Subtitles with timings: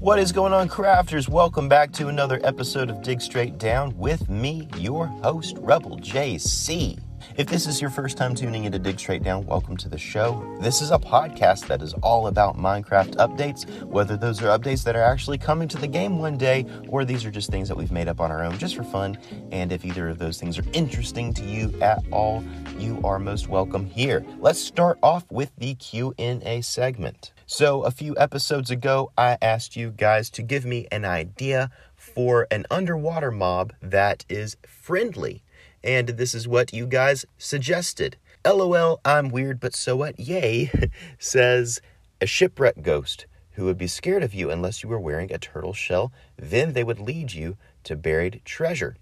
[0.00, 1.28] What is going on, crafters?
[1.28, 7.03] Welcome back to another episode of Dig Straight Down with me, your host, Rebel JC.
[7.36, 10.56] If this is your first time tuning into Dig Straight Down, welcome to the show.
[10.60, 14.94] This is a podcast that is all about Minecraft updates, whether those are updates that
[14.94, 17.90] are actually coming to the game one day, or these are just things that we've
[17.90, 19.18] made up on our own just for fun.
[19.50, 22.44] And if either of those things are interesting to you at all,
[22.78, 24.24] you are most welcome here.
[24.38, 27.32] Let's start off with the Q&A segment.
[27.46, 32.46] So, a few episodes ago, I asked you guys to give me an idea for
[32.50, 35.42] an underwater mob that is friendly.
[35.84, 38.16] And this is what you guys suggested.
[38.42, 40.18] LOL, I'm weird, but so what?
[40.18, 40.72] Yay,
[41.18, 41.82] says
[42.22, 45.74] a shipwreck ghost who would be scared of you unless you were wearing a turtle
[45.74, 46.10] shell.
[46.36, 48.96] Then they would lead you to buried treasure.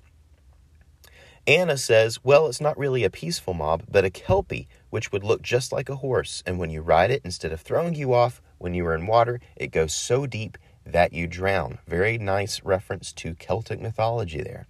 [1.47, 5.41] Anna says, Well, it's not really a peaceful mob, but a kelpie, which would look
[5.41, 6.43] just like a horse.
[6.45, 9.41] And when you ride it, instead of throwing you off when you are in water,
[9.55, 11.79] it goes so deep that you drown.
[11.87, 14.67] Very nice reference to Celtic mythology there.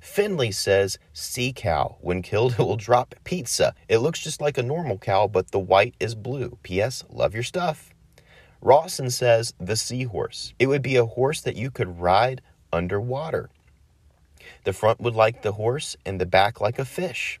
[0.00, 1.96] Finley says, Sea cow.
[2.00, 3.74] When killed, it will drop pizza.
[3.88, 6.58] It looks just like a normal cow, but the white is blue.
[6.62, 7.04] P.S.
[7.10, 7.94] Love your stuff.
[8.60, 10.54] Rawson says, The seahorse.
[10.58, 13.50] It would be a horse that you could ride underwater.
[14.64, 17.40] The front would like the horse and the back like a fish.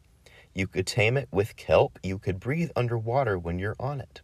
[0.54, 1.98] You could tame it with kelp.
[2.02, 4.20] You could breathe underwater when you're on it.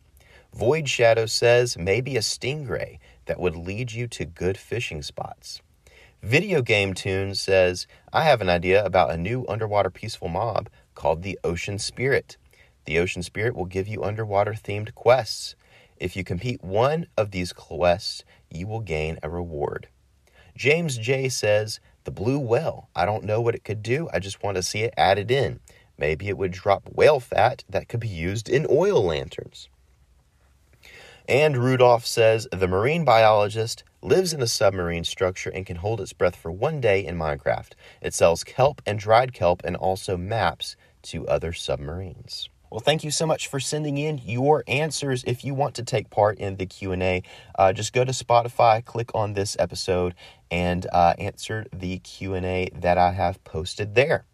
[0.55, 5.61] Void Shadow says maybe a stingray that would lead you to good fishing spots.
[6.23, 11.23] Video Game Tune says, I have an idea about a new underwater peaceful mob called
[11.23, 12.37] the Ocean Spirit.
[12.85, 15.57] The Ocean Spirit will give you underwater themed quests.
[15.97, 19.89] If you complete one of these quests, you will gain a reward.
[20.55, 22.91] James J says, the blue whale.
[22.95, 24.11] I don't know what it could do.
[24.13, 25.61] I just want to see it added in.
[25.97, 29.71] Maybe it would drop whale fat that could be used in oil lanterns.
[31.31, 36.13] And Rudolph says the marine biologist lives in a submarine structure and can hold its
[36.13, 37.75] breath for one day in Minecraft.
[38.03, 42.49] It sells kelp and dried kelp and also maps to other submarines.
[42.69, 45.23] Well, thank you so much for sending in your answers.
[45.23, 47.23] If you want to take part in the Q and A,
[47.57, 50.17] uh, just go to Spotify, click on this episode,
[50.51, 54.25] and uh, answer the Q and A that I have posted there.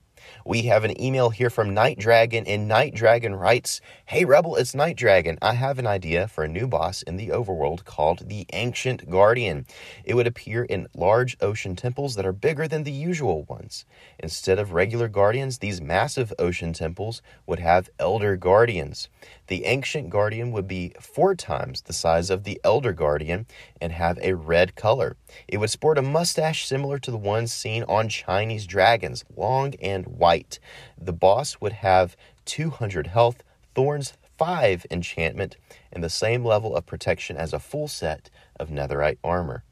[0.45, 4.75] We have an email here from Night Dragon, and Night Dragon writes Hey Rebel, it's
[4.75, 5.39] Night Dragon.
[5.43, 9.67] I have an idea for a new boss in the overworld called the Ancient Guardian.
[10.05, 13.85] It would appear in large ocean temples that are bigger than the usual ones.
[14.19, 19.09] Instead of regular guardians, these massive ocean temples would have elder guardians.
[19.49, 23.47] The Ancient Guardian would be four times the size of the Elder Guardian
[23.81, 25.17] and have a red color.
[25.47, 30.07] It would sport a mustache similar to the ones seen on Chinese dragons, long and
[30.07, 30.59] white.
[30.99, 35.57] The boss would have 200 health, thorns 5 enchantment,
[35.93, 39.63] and the same level of protection as a full set of netherite armor.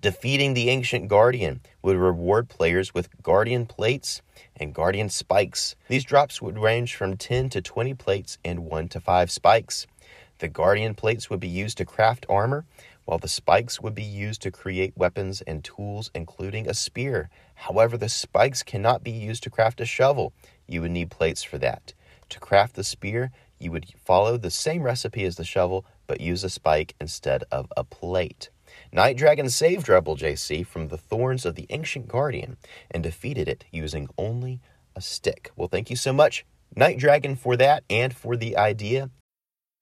[0.00, 4.22] Defeating the Ancient Guardian would reward players with Guardian plates
[4.56, 5.76] and Guardian spikes.
[5.88, 9.86] These drops would range from 10 to 20 plates and 1 to 5 spikes.
[10.38, 12.64] The Guardian plates would be used to craft armor,
[13.04, 17.30] while the spikes would be used to create weapons and tools, including a spear.
[17.54, 20.32] However, the spikes cannot be used to craft a shovel.
[20.66, 21.94] You would need plates for that.
[22.30, 26.42] To craft the spear, you would follow the same recipe as the shovel, but use
[26.44, 28.50] a spike instead of a plate.
[28.92, 32.56] Night Dragon saved Rebel JC from the thorns of the ancient guardian
[32.90, 34.60] and defeated it using only
[34.94, 35.50] a stick.
[35.56, 36.44] Well, thank you so much,
[36.74, 39.10] Night Dragon, for that and for the idea.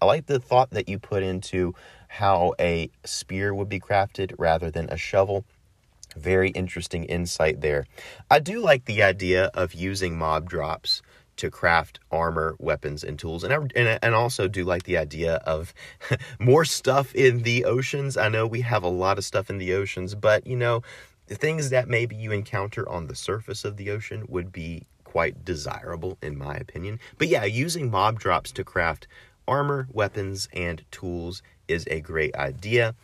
[0.00, 1.74] I like the thought that you put into
[2.08, 5.44] how a spear would be crafted rather than a shovel.
[6.16, 7.86] Very interesting insight there.
[8.30, 11.02] I do like the idea of using mob drops
[11.36, 13.44] to craft armor, weapons, and tools.
[13.44, 15.72] And I, and, also do like the idea of
[16.38, 18.16] more stuff in the oceans.
[18.16, 20.82] I know we have a lot of stuff in the oceans, but you know,
[21.28, 25.44] the things that maybe you encounter on the surface of the ocean would be quite
[25.44, 27.00] desirable, in my opinion.
[27.18, 29.08] But yeah, using mob drops to craft
[29.46, 32.94] armor, weapons, and tools is a great idea.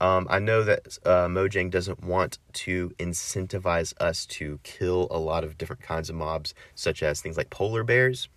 [0.00, 5.42] Um, I know that uh, Mojang doesn't want to incentivize us to kill a lot
[5.42, 8.28] of different kinds of mobs, such as things like polar bears.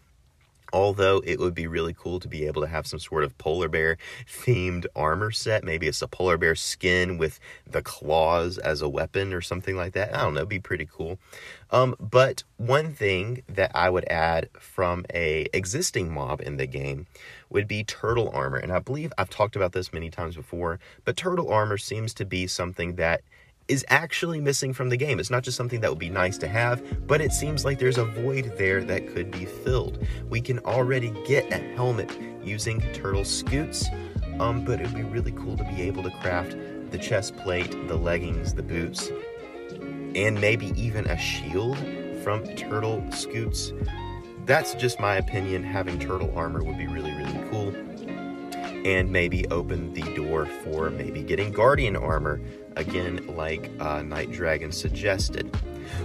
[0.74, 3.68] Although it would be really cool to be able to have some sort of polar
[3.68, 5.63] bear themed armor set.
[5.63, 9.94] Maybe it's a polar bear skin with the claws as a weapon or something like
[9.94, 10.16] that.
[10.16, 11.19] I don't know, be pretty cool.
[11.71, 17.07] Um, but one thing that I would add from a existing mob in the game
[17.50, 18.57] would be turtle armor.
[18.57, 22.25] And I believe I've talked about this many times before, but turtle armor seems to
[22.25, 23.21] be something that
[23.69, 25.19] is actually missing from the game.
[25.19, 28.00] It's not just something that would be nice to have, but it seems like there's
[28.00, 30.06] a void there that could be filled.
[30.27, 32.12] We can already get a helmet
[32.44, 33.86] using turtle scutes,
[34.39, 36.57] um, but it would be really cool to be able to craft
[36.89, 39.12] the chest plate, the leggings, the boots,
[40.16, 41.77] and maybe even a shield
[42.24, 43.71] from turtle scutes.
[44.45, 45.63] That's just my opinion.
[45.63, 47.71] Having turtle armor would be really, really cool.
[48.86, 52.42] And maybe open the door for maybe getting guardian armor
[52.76, 55.56] again, like uh, Night Dragon suggested.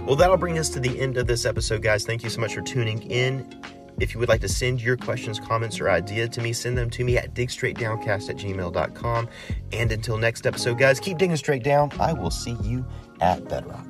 [0.05, 2.05] Well, that'll bring us to the end of this episode, guys.
[2.05, 3.61] Thank you so much for tuning in.
[3.99, 6.89] If you would like to send your questions, comments, or idea to me, send them
[6.91, 9.29] to me at digstraightdowncast at gmail.com.
[9.71, 11.91] And until next episode, guys, keep digging straight down.
[11.99, 12.85] I will see you
[13.21, 13.85] at Bedrock.